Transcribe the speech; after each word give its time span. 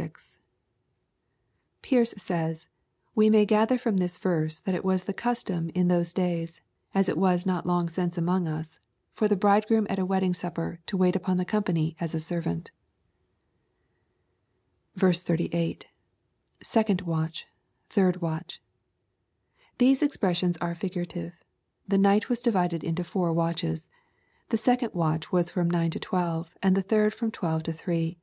89 0.00 0.12
Pearce 1.82 2.14
says,' 2.16 2.68
We 3.14 3.28
may 3.28 3.44
gather 3.44 3.76
from 3.76 3.98
this 3.98 4.16
verse 4.16 4.58
that 4.60 4.74
it 4.74 4.82
was 4.82 5.04
the 5.04 5.12
tastom 5.12 5.70
in 5.74 5.88
those 5.88 6.16
lays, 6.16 6.62
as 6.94 7.10
it 7.10 7.18
was 7.18 7.44
not 7.44 7.66
long 7.66 7.86
since 7.90 8.16
among 8.16 8.48
us, 8.48 8.80
for 9.12 9.28
the 9.28 9.36
bridegroom 9.36 9.86
at 9.90 9.98
a 9.98 10.06
wedding 10.06 10.32
supper 10.32 10.80
to 10.86 10.96
wait 10.96 11.16
upon 11.16 11.36
the 11.36 11.44
company 11.44 11.96
as 12.00 12.14
a 12.14 12.18
servant." 12.18 12.70
38,— 14.98 15.84
[Second 16.62 17.04
waich...{hird 17.04 18.22
watch 18.22 18.54
J] 18.54 18.60
These 19.76 20.02
expressions 20.02 20.56
are 20.62 20.74
figura 20.74 21.04
tive. 21.06 21.44
The 21.86 21.98
night 21.98 22.30
was 22.30 22.40
divided 22.40 22.82
into 22.82 23.04
four 23.04 23.34
watches. 23.34 23.90
The 24.48 24.56
second 24.56 24.94
watch 24.94 25.30
was 25.30 25.50
from 25.50 25.68
nine 25.68 25.90
tt 25.90 26.00
twelve, 26.00 26.56
and 26.62 26.74
the 26.74 26.80
third 26.80 27.12
from 27.12 27.30
twelve 27.30 27.64
to 27.64 27.74
three. 27.74 28.18